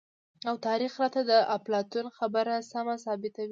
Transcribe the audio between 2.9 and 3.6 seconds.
ثابته وي،